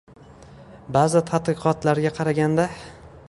[0.95, 2.69] Ba’zi tadqiqotlarga qaraganda